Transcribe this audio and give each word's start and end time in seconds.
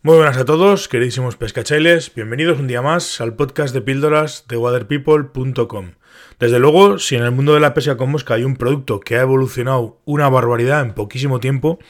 Muy 0.00 0.14
buenas 0.14 0.36
a 0.36 0.44
todos, 0.44 0.86
queridísimos 0.86 1.34
pescachailes, 1.34 2.14
bienvenidos 2.14 2.60
un 2.60 2.68
día 2.68 2.80
más 2.80 3.20
al 3.20 3.34
podcast 3.34 3.74
de 3.74 3.80
píldoras 3.80 4.44
de 4.46 4.56
waterpeople.com. 4.56 5.94
Desde 6.38 6.60
luego, 6.60 7.00
si 7.00 7.16
en 7.16 7.24
el 7.24 7.32
mundo 7.32 7.54
de 7.54 7.58
la 7.58 7.74
pesca 7.74 7.96
con 7.96 8.12
mosca 8.12 8.34
hay 8.34 8.44
un 8.44 8.54
producto 8.54 9.00
que 9.00 9.16
ha 9.16 9.22
evolucionado 9.22 9.98
una 10.04 10.28
barbaridad 10.28 10.82
en 10.82 10.94
poquísimo 10.94 11.40
tiempo, 11.40 11.80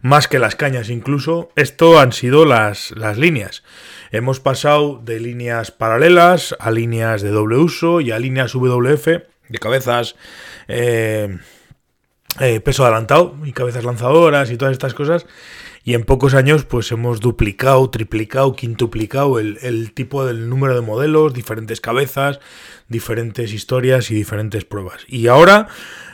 más 0.00 0.26
que 0.26 0.40
las 0.40 0.56
cañas 0.56 0.90
incluso, 0.90 1.52
esto 1.54 2.00
han 2.00 2.10
sido 2.10 2.46
las, 2.46 2.90
las 2.96 3.16
líneas. 3.16 3.62
Hemos 4.10 4.40
pasado 4.40 5.00
de 5.00 5.20
líneas 5.20 5.70
paralelas 5.70 6.56
a 6.58 6.72
líneas 6.72 7.22
de 7.22 7.30
doble 7.30 7.58
uso 7.58 8.00
y 8.00 8.10
a 8.10 8.18
líneas 8.18 8.56
WF 8.56 9.06
de 9.06 9.58
cabezas 9.60 10.16
eh, 10.66 11.38
eh, 12.40 12.58
peso 12.58 12.84
adelantado 12.84 13.36
y 13.44 13.52
cabezas 13.52 13.84
lanzadoras 13.84 14.50
y 14.50 14.56
todas 14.56 14.72
estas 14.72 14.94
cosas 14.94 15.26
y 15.84 15.94
en 15.94 16.04
pocos 16.04 16.34
años 16.34 16.64
pues 16.64 16.90
hemos 16.92 17.20
duplicado, 17.20 17.90
triplicado, 17.90 18.54
quintuplicado 18.54 19.38
el, 19.38 19.92
tipo 19.92 20.24
del 20.24 20.48
número 20.48 20.74
de 20.74 20.80
modelos, 20.80 21.34
diferentes 21.34 21.80
cabezas, 21.80 22.40
diferentes 22.88 23.52
historias 23.52 24.10
y 24.10 24.14
diferentes 24.14 24.64
pruebas. 24.64 25.04
Y 25.08 25.26
ahora 25.26 25.68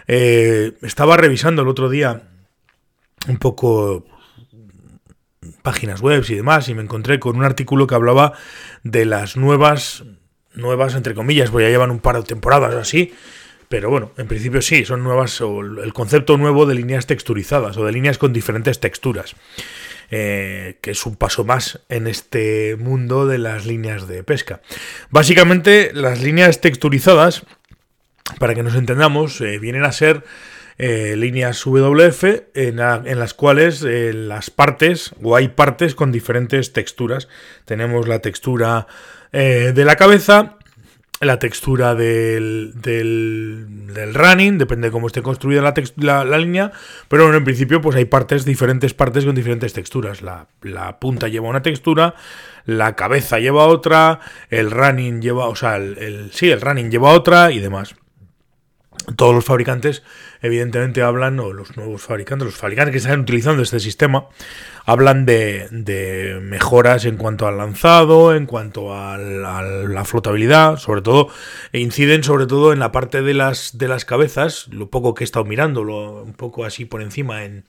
eh, 0.06 0.72
estaba 0.82 1.16
revisando 1.16 1.62
el 1.62 1.68
otro 1.68 1.90
día 1.90 2.22
un 3.28 3.36
poco 3.36 4.06
páginas 5.62 6.00
web 6.00 6.24
y 6.26 6.34
demás 6.34 6.68
y 6.68 6.74
me 6.74 6.82
encontré 6.82 7.20
con 7.20 7.36
un 7.36 7.44
artículo 7.44 7.86
que 7.86 7.94
hablaba 7.94 8.32
de 8.84 9.04
las 9.04 9.36
nuevas, 9.36 10.04
nuevas 10.54 10.94
entre 10.94 11.14
comillas, 11.14 11.50
pues 11.50 11.64
ya 11.64 11.70
llevan 11.70 11.90
un 11.90 12.00
par 12.00 12.16
de 12.16 12.22
temporadas 12.22 12.74
así, 12.74 13.12
pero 13.68 13.90
bueno, 13.90 14.12
en 14.16 14.26
principio 14.26 14.62
sí, 14.62 14.84
son 14.84 15.04
nuevas, 15.04 15.40
o 15.40 15.60
el 15.60 15.92
concepto 15.92 16.38
nuevo 16.38 16.64
de 16.64 16.74
líneas 16.74 17.06
texturizadas 17.06 17.76
o 17.76 17.84
de 17.84 17.92
líneas 17.92 18.16
con 18.16 18.32
diferentes 18.32 18.80
texturas, 18.80 19.36
eh, 20.10 20.78
que 20.80 20.92
es 20.92 21.04
un 21.04 21.16
paso 21.16 21.44
más 21.44 21.80
en 21.90 22.06
este 22.06 22.76
mundo 22.76 23.26
de 23.26 23.36
las 23.36 23.66
líneas 23.66 24.08
de 24.08 24.24
pesca. 24.24 24.62
Básicamente, 25.10 25.90
las 25.92 26.22
líneas 26.22 26.62
texturizadas, 26.62 27.44
para 28.38 28.54
que 28.54 28.62
nos 28.62 28.74
entendamos, 28.74 29.38
eh, 29.42 29.58
vienen 29.58 29.84
a 29.84 29.92
ser 29.92 30.24
eh, 30.78 31.14
líneas 31.16 31.62
WF 31.66 32.24
en, 32.54 32.76
las 32.76 33.34
cuales 33.34 33.82
las 33.82 34.48
partes, 34.48 35.10
o 35.22 35.36
hay 35.36 35.48
partes 35.48 35.94
con 35.94 36.10
diferentes 36.10 36.72
texturas. 36.72 37.28
Tenemos 37.66 38.08
la 38.08 38.20
textura 38.20 38.86
de 39.30 39.84
la 39.84 39.96
cabeza, 39.96 40.57
la 41.20 41.38
textura 41.38 41.94
del, 41.94 42.72
del, 42.76 44.14
running, 44.14 44.58
depende 44.58 44.88
de 44.88 44.92
cómo 44.92 45.08
esté 45.08 45.22
construida 45.22 45.62
la, 45.62 46.24
la, 46.24 46.38
línea, 46.38 46.70
pero 47.08 47.24
bueno, 47.24 47.38
en 47.38 47.44
principio 47.44 47.80
pues 47.80 47.96
hay 47.96 48.04
partes, 48.04 48.44
diferentes 48.44 48.94
partes 48.94 49.24
con 49.24 49.34
diferentes 49.34 49.72
texturas. 49.72 50.22
La, 50.22 50.46
la, 50.62 51.00
punta 51.00 51.28
lleva 51.28 51.48
una 51.48 51.62
textura, 51.62 52.14
la 52.66 52.94
cabeza 52.94 53.38
lleva 53.40 53.66
otra, 53.66 54.20
el 54.50 54.70
running 54.70 55.20
lleva, 55.20 55.48
o 55.48 55.56
sea, 55.56 55.76
el, 55.76 56.30
sí, 56.32 56.50
el 56.50 56.60
running 56.60 56.90
lleva 56.90 57.10
otra 57.10 57.50
y 57.50 57.58
demás 57.58 57.96
todos 59.16 59.34
los 59.34 59.44
fabricantes 59.44 60.02
evidentemente 60.42 61.02
hablan, 61.02 61.40
o 61.40 61.52
los 61.52 61.76
nuevos 61.76 62.02
fabricantes, 62.02 62.46
los 62.46 62.56
fabricantes 62.56 62.92
que 62.92 62.98
están 62.98 63.20
utilizando 63.20 63.62
este 63.62 63.80
sistema, 63.80 64.26
hablan 64.84 65.26
de, 65.26 66.38
mejoras 66.42 67.04
en 67.04 67.16
cuanto 67.16 67.46
al 67.46 67.58
lanzado, 67.58 68.34
en 68.34 68.46
cuanto 68.46 68.94
a 68.94 69.18
la, 69.18 70.04
flotabilidad, 70.04 70.76
sobre 70.76 71.02
todo, 71.02 71.28
e 71.72 71.80
inciden 71.80 72.22
sobre 72.24 72.46
todo 72.46 72.72
en 72.72 72.78
la 72.78 72.92
parte 72.92 73.22
de 73.22 73.34
las, 73.34 73.76
de 73.78 73.88
las 73.88 74.04
cabezas, 74.04 74.68
lo 74.70 74.90
poco 74.90 75.14
que 75.14 75.24
he 75.24 75.26
estado 75.26 75.44
mirando, 75.44 75.82
un 75.82 76.34
poco 76.34 76.64
así 76.64 76.84
por 76.84 77.02
encima 77.02 77.44
en, 77.44 77.64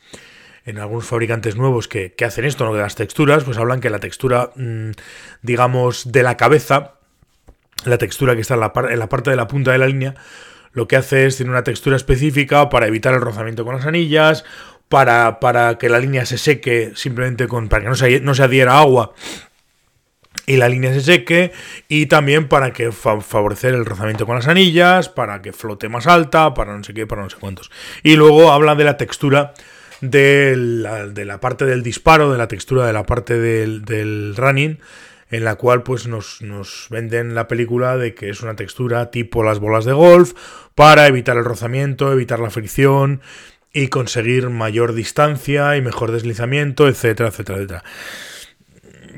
en 0.66 0.78
algunos 0.78 1.06
fabricantes 1.06 1.56
nuevos 1.56 1.88
que, 1.88 2.14
hacen 2.26 2.46
esto, 2.46 2.66
¿no? 2.66 2.74
de 2.74 2.82
las 2.82 2.96
texturas, 2.96 3.44
pues 3.44 3.58
hablan 3.58 3.82
que 3.82 3.90
la 3.90 4.00
textura, 4.00 4.52
mm, 4.56 4.92
digamos, 5.42 6.12
de 6.12 6.24
la 6.24 6.38
cabeza, 6.38 6.94
la 7.86 7.98
textura 7.98 8.36
que 8.36 8.42
está 8.42 8.54
en 8.54 8.60
la, 8.62 8.74
en 8.90 9.00
la 9.00 9.10
parte 9.10 9.30
de 9.30 9.36
la 9.36 9.48
punta 9.48 9.72
de 9.72 9.78
la 9.78 9.88
línea, 9.88 10.16
lo 10.72 10.88
que 10.88 10.96
hace 10.96 11.26
es 11.26 11.38
tener 11.38 11.52
una 11.52 11.64
textura 11.64 11.96
específica 11.96 12.70
para 12.70 12.88
evitar 12.88 13.14
el 13.14 13.22
rozamiento 13.22 13.66
con 13.66 13.76
las 13.76 13.86
anillas, 13.86 14.46
para, 14.88 15.40
para 15.40 15.78
que 15.78 15.90
la 15.90 16.00
línea 16.00 16.26
se 16.26 16.38
seque 16.38 16.92
simplemente 16.96 17.48
con. 17.48 17.70
para 17.70 17.84
que 17.84 17.90
no 17.90 17.96
se, 17.96 18.20
no 18.22 18.34
se 18.36 18.44
adhiera 18.44 18.80
agua 18.80 19.14
y 20.46 20.58
la 20.58 20.68
línea 20.68 20.92
se 20.94 21.02
seque 21.02 21.52
y 21.88 22.08
también 22.08 22.48
para 22.48 22.74
que 22.74 22.92
favorecer 22.92 23.76
el 23.76 23.86
rozamiento 23.86 24.26
con 24.26 24.36
las 24.36 24.48
anillas, 24.48 25.08
para 25.08 25.44
que 25.44 25.54
flote 25.54 25.90
más 25.90 26.08
alta, 26.08 26.56
para 26.56 26.76
no 26.76 26.84
sé 26.84 26.94
qué, 26.94 27.06
para 27.06 27.22
no 27.22 27.30
sé 27.30 27.38
cuántos. 27.40 27.70
Y 28.02 28.16
luego 28.16 28.52
habla 28.52 28.74
de 28.74 28.84
la 28.84 28.98
textura 28.98 29.54
de 30.02 30.56
la, 30.58 31.08
de 31.08 31.26
la 31.26 31.40
parte 31.40 31.66
del 31.66 31.84
disparo, 31.84 32.32
de 32.32 32.40
la 32.40 32.48
textura 32.48 32.88
de 32.88 32.94
la 32.94 33.06
parte 33.06 33.38
del 33.38 34.36
running, 34.36 34.80
en 35.30 35.44
la 35.44 35.56
cual 35.56 35.84
pues 35.84 36.08
nos, 36.08 36.42
nos, 36.42 36.88
venden 36.90 37.36
la 37.36 37.48
película 37.48 37.98
de 37.98 38.16
que 38.16 38.30
es 38.30 38.42
una 38.42 38.56
textura 38.56 39.12
tipo 39.12 39.44
las 39.44 39.60
bolas 39.60 39.86
de 39.86 39.94
golf 39.94 40.34
para 40.76 41.08
evitar 41.08 41.38
el 41.38 41.46
rozamiento, 41.46 42.12
evitar 42.12 42.40
la 42.40 42.50
fricción 42.50 43.22
y 43.72 43.88
conseguir 43.88 44.50
mayor 44.50 44.94
distancia 44.94 45.78
y 45.78 45.82
mejor 45.82 46.12
deslizamiento, 46.12 46.88
etcétera, 46.88 47.30
etcétera, 47.30 47.58
etcétera. 47.60 47.84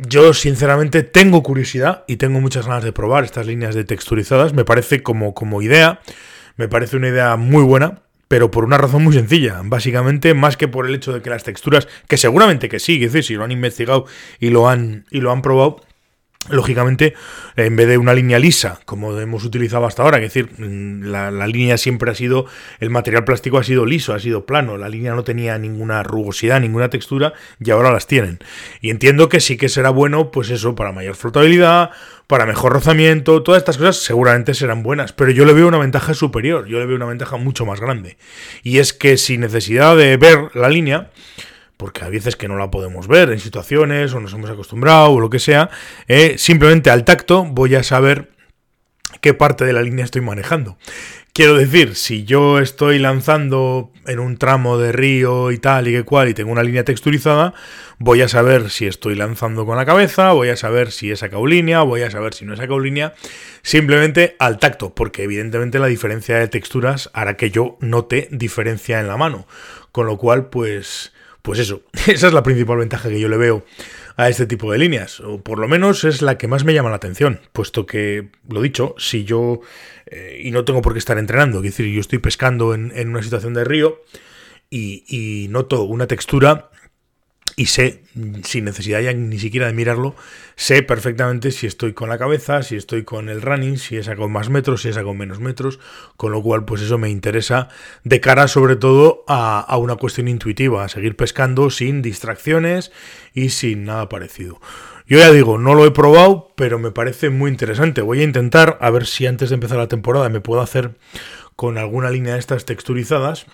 Yo 0.07 0.33
sinceramente 0.33 1.03
tengo 1.03 1.43
curiosidad 1.43 2.03
y 2.07 2.17
tengo 2.17 2.41
muchas 2.41 2.65
ganas 2.65 2.83
de 2.83 2.91
probar 2.91 3.23
estas 3.23 3.45
líneas 3.45 3.75
de 3.75 3.83
texturizadas, 3.83 4.53
me 4.53 4.65
parece 4.65 5.03
como, 5.03 5.33
como 5.33 5.61
idea, 5.61 6.01
me 6.57 6.67
parece 6.67 6.97
una 6.97 7.09
idea 7.09 7.35
muy 7.35 7.63
buena, 7.63 8.01
pero 8.27 8.49
por 8.49 8.63
una 8.65 8.77
razón 8.77 9.03
muy 9.03 9.13
sencilla. 9.13 9.61
Básicamente, 9.63 10.33
más 10.33 10.57
que 10.57 10.67
por 10.67 10.87
el 10.87 10.95
hecho 10.95 11.13
de 11.13 11.21
que 11.21 11.29
las 11.29 11.43
texturas, 11.43 11.87
que 12.07 12.17
seguramente 12.17 12.69
que 12.69 12.79
sí, 12.79 12.97
que 12.97 13.05
decir, 13.05 13.23
si 13.23 13.33
lo 13.35 13.43
han 13.43 13.51
investigado 13.51 14.05
y 14.39 14.49
lo 14.49 14.69
han, 14.69 15.05
y 15.11 15.19
lo 15.19 15.31
han 15.31 15.41
probado, 15.41 15.81
Lógicamente, 16.49 17.13
en 17.55 17.75
vez 17.75 17.87
de 17.87 17.99
una 17.99 18.15
línea 18.15 18.39
lisa, 18.39 18.79
como 18.85 19.17
hemos 19.19 19.45
utilizado 19.45 19.85
hasta 19.85 20.01
ahora, 20.01 20.17
es 20.17 20.33
decir, 20.33 20.49
la, 20.57 21.29
línea 21.45 21.77
siempre 21.77 22.09
ha 22.09 22.15
sido, 22.15 22.47
el 22.79 22.89
material 22.89 23.25
plástico 23.25 23.59
ha 23.59 23.63
sido 23.63 23.85
liso, 23.85 24.15
ha 24.15 24.19
sido 24.19 24.43
plano, 24.47 24.75
la 24.75 24.89
línea 24.89 25.13
no 25.13 25.23
tenía 25.23 25.59
ninguna 25.59 26.01
rugosidad, 26.01 26.59
ninguna 26.59 26.89
textura, 26.89 27.33
y 27.63 27.69
ahora 27.69 27.91
las 27.91 28.07
tienen. 28.07 28.39
Y 28.81 28.89
entiendo 28.89 29.29
que 29.29 29.39
sí 29.39 29.55
que 29.55 29.69
será 29.69 29.91
bueno, 29.91 30.31
pues 30.31 30.49
eso, 30.49 30.73
para 30.73 30.91
mayor 30.91 31.15
flotabilidad, 31.15 31.91
para 32.25 32.47
mejor 32.47 32.73
rozamiento, 32.73 33.43
todas 33.43 33.59
estas 33.59 33.77
cosas 33.77 33.97
seguramente 33.97 34.55
serán 34.55 34.81
buenas, 34.81 35.13
pero 35.13 35.29
yo 35.29 35.45
le 35.45 35.53
veo 35.53 35.67
una 35.67 35.77
ventaja 35.77 36.15
superior, 36.15 36.65
yo 36.65 36.79
le 36.79 36.87
veo 36.87 36.95
una 36.95 37.05
ventaja 37.05 37.37
mucho 37.37 37.67
más 37.67 37.79
grande. 37.79 38.17
Y 38.63 38.79
es 38.79 38.93
que 38.93 39.17
sin 39.17 39.41
necesidad 39.41 39.95
de 39.95 40.17
ver 40.17 40.55
la 40.55 40.69
línea, 40.69 41.11
porque 41.81 42.05
a 42.05 42.09
veces 42.09 42.35
que 42.35 42.47
no 42.47 42.59
la 42.59 42.69
podemos 42.69 43.07
ver 43.07 43.31
en 43.31 43.39
situaciones 43.39 44.13
o 44.13 44.19
nos 44.19 44.31
hemos 44.33 44.51
acostumbrado 44.51 45.13
o 45.13 45.19
lo 45.19 45.31
que 45.31 45.39
sea, 45.39 45.71
eh, 46.07 46.35
simplemente 46.37 46.91
al 46.91 47.05
tacto 47.05 47.43
voy 47.43 47.73
a 47.73 47.81
saber 47.81 48.29
qué 49.19 49.33
parte 49.33 49.65
de 49.65 49.73
la 49.73 49.81
línea 49.81 50.05
estoy 50.05 50.21
manejando. 50.21 50.77
Quiero 51.33 51.55
decir, 51.55 51.95
si 51.95 52.23
yo 52.23 52.59
estoy 52.59 52.99
lanzando 52.99 53.91
en 54.05 54.19
un 54.19 54.37
tramo 54.37 54.77
de 54.77 54.91
río 54.91 55.51
y 55.51 55.57
tal 55.57 55.87
y 55.87 55.93
que 55.93 56.03
cual 56.03 56.29
y 56.29 56.35
tengo 56.35 56.51
una 56.51 56.61
línea 56.61 56.83
texturizada, 56.83 57.55
voy 57.97 58.21
a 58.21 58.27
saber 58.27 58.69
si 58.69 58.85
estoy 58.85 59.15
lanzando 59.15 59.65
con 59.65 59.75
la 59.75 59.85
cabeza, 59.87 60.33
voy 60.33 60.49
a 60.49 60.57
saber 60.57 60.91
si 60.91 61.09
he 61.09 61.15
sacado 61.15 61.47
línea, 61.47 61.81
voy 61.81 62.03
a 62.03 62.11
saber 62.11 62.35
si 62.35 62.45
no 62.45 62.53
he 62.53 62.57
sacado 62.57 62.79
línea, 62.79 63.15
simplemente 63.63 64.35
al 64.37 64.59
tacto, 64.59 64.93
porque 64.93 65.23
evidentemente 65.23 65.79
la 65.79 65.87
diferencia 65.87 66.37
de 66.37 66.47
texturas 66.47 67.09
hará 67.13 67.37
que 67.37 67.49
yo 67.49 67.79
note 67.79 68.27
diferencia 68.29 68.99
en 68.99 69.07
la 69.07 69.17
mano. 69.17 69.47
Con 69.91 70.05
lo 70.05 70.17
cual, 70.17 70.49
pues 70.49 71.11
pues 71.41 71.59
eso, 71.59 71.83
esa 72.07 72.27
es 72.27 72.33
la 72.33 72.43
principal 72.43 72.77
ventaja 72.77 73.09
que 73.09 73.19
yo 73.19 73.27
le 73.27 73.37
veo 73.37 73.65
a 74.17 74.29
este 74.29 74.45
tipo 74.45 74.71
de 74.71 74.77
líneas, 74.77 75.19
o 75.19 75.41
por 75.41 75.59
lo 75.59 75.67
menos 75.67 76.03
es 76.03 76.21
la 76.21 76.37
que 76.37 76.47
más 76.47 76.63
me 76.63 76.73
llama 76.73 76.89
la 76.89 76.97
atención, 76.97 77.39
puesto 77.53 77.85
que, 77.85 78.29
lo 78.49 78.61
dicho, 78.61 78.95
si 78.97 79.23
yo, 79.23 79.61
eh, 80.05 80.41
y 80.43 80.51
no 80.51 80.65
tengo 80.65 80.81
por 80.81 80.93
qué 80.93 80.99
estar 80.99 81.17
entrenando, 81.17 81.59
es 81.59 81.63
decir, 81.63 81.87
yo 81.87 82.01
estoy 82.01 82.19
pescando 82.19 82.73
en, 82.73 82.91
una 83.09 83.23
situación 83.23 83.53
de 83.53 83.63
río 83.63 84.01
y 84.69 85.47
noto 85.49 85.83
una 85.83 86.07
textura 86.07 86.71
y 87.55 87.67
sé, 87.67 88.03
sin 88.43 88.65
necesidad 88.65 89.01
ni 89.13 89.39
siquiera 89.39 89.67
de 89.67 89.73
mirarlo, 89.73 90.15
sé 90.55 90.83
perfectamente 90.83 91.51
si 91.51 91.67
estoy 91.67 91.93
con 91.93 92.09
la 92.09 92.17
cabeza, 92.17 92.63
si 92.63 92.75
estoy 92.75 93.03
con 93.03 93.29
el 93.29 93.41
running, 93.41 93.77
si 93.77 93.97
es 93.97 94.09
con 94.09 94.31
más 94.31 94.49
metros, 94.49 94.81
si 94.81 94.89
es 94.89 94.97
con 94.97 95.17
menos 95.17 95.39
metros, 95.39 95.79
con 96.17 96.31
lo 96.31 96.41
cual 96.41 96.65
pues 96.65 96.81
eso 96.81 96.97
me 96.97 97.09
interesa 97.09 97.69
de 98.03 98.21
cara 98.21 98.47
sobre 98.47 98.75
todo 98.75 99.23
a, 99.27 99.59
a 99.59 99.77
una 99.77 99.95
cuestión 99.95 100.27
intuitiva, 100.27 100.83
a 100.83 100.89
seguir 100.89 101.15
pescando 101.15 101.69
sin 101.69 102.01
distracciones 102.01 102.91
y 103.33 103.49
sin 103.49 103.85
nada 103.85 104.09
parecido. 104.09 104.59
Yo 105.07 105.17
ya 105.17 105.31
digo, 105.31 105.57
no 105.57 105.75
lo 105.75 105.85
he 105.85 105.91
probado, 105.91 106.53
pero 106.55 106.79
me 106.79 106.91
parece 106.91 107.29
muy 107.29 107.51
interesante. 107.51 108.01
Voy 108.01 108.21
a 108.21 108.23
intentar 108.23 108.77
a 108.79 108.89
ver 108.91 109.05
si 109.05 109.25
antes 109.25 109.49
de 109.49 109.55
empezar 109.55 109.77
la 109.77 109.89
temporada 109.89 110.29
me 110.29 110.39
puedo 110.39 110.61
hacer 110.61 110.91
con 111.57 111.77
alguna 111.77 112.09
línea 112.09 112.33
de 112.33 112.39
estas 112.39 112.65
texturizadas 112.65 113.45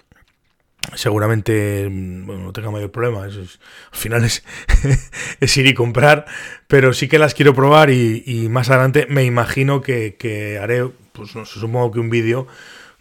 seguramente 0.95 1.87
bueno, 1.89 2.43
no 2.43 2.53
tenga 2.53 2.71
mayor 2.71 2.91
problema. 2.91 3.23
al 3.23 3.49
final 3.91 4.23
es, 4.23 4.43
es, 5.39 5.57
ir 5.57 5.67
y 5.67 5.73
comprar, 5.73 6.25
pero 6.67 6.93
sí 6.93 7.07
que 7.07 7.19
las 7.19 7.33
quiero 7.33 7.53
probar 7.53 7.89
y, 7.89 8.47
más 8.49 8.69
adelante 8.69 9.07
me 9.09 9.23
imagino 9.23 9.81
que, 9.81 10.59
haré, 10.61 10.89
pues 11.13 11.35
no 11.35 11.45
supongo 11.45 11.91
que 11.91 11.99
un 11.99 12.09
vídeo 12.09 12.47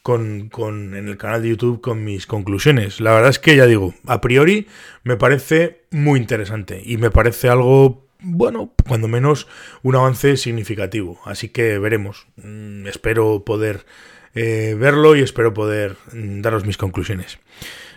con, 0.02 0.48
con, 0.48 0.94
en 0.94 1.08
el 1.08 1.16
canal 1.16 1.42
de 1.42 1.50
YouTube 1.50 1.80
con 1.80 2.04
mis 2.04 2.26
conclusiones. 2.26 3.00
La 3.00 3.12
verdad 3.12 3.30
es 3.30 3.38
que 3.38 3.56
ya 3.56 3.66
digo, 3.66 3.94
a 4.06 4.20
priori 4.20 4.66
me 5.02 5.16
parece 5.16 5.82
muy 5.90 6.20
interesante 6.20 6.80
y 6.84 6.96
me 6.96 7.10
parece 7.10 7.48
algo, 7.48 8.06
bueno, 8.20 8.72
cuando 8.86 9.08
menos 9.08 9.48
un 9.82 9.96
avance 9.96 10.36
significativo. 10.36 11.20
Así 11.24 11.48
que 11.48 11.78
veremos. 11.78 12.26
Mm, 12.36 12.86
espero 12.86 13.44
poder 13.44 13.84
eh, 14.36 14.76
verlo 14.78 15.16
y 15.16 15.22
espero 15.22 15.52
poder 15.52 15.96
mm, 16.12 16.42
daros 16.42 16.64
mis 16.64 16.76
conclusiones. 16.76 17.38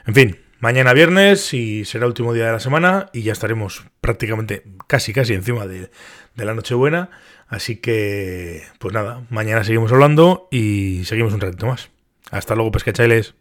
En 0.08 0.16
fin, 0.16 0.40
mañana 0.60 0.94
viernes 0.94 1.54
y 1.54 1.86
será 1.86 2.06
el 2.06 2.10
último 2.10 2.34
día 2.34 2.46
de 2.46 2.54
la 2.54 2.60
semana 2.60 3.10
y 3.14 3.22
ya 3.22 3.34
estaremos 3.34 3.86
prácticamente 4.02 4.64
casi 4.88 5.14
casi 5.14 5.34
encima 5.34 5.68
de, 5.68 5.92
de 6.36 6.46
la 6.46 6.56
Nochebuena. 6.56 7.12
Así 7.48 7.78
que, 7.78 8.64
pues 8.80 8.94
nada, 8.94 9.24
mañana 9.30 9.64
seguimos 9.64 9.92
hablando 9.92 10.48
y 10.50 11.04
seguimos 11.06 11.34
un 11.34 11.42
ratito 11.42 11.68
más. 11.68 11.90
Hasta 12.32 12.56
luego, 12.56 12.72
pescachailes. 12.72 13.36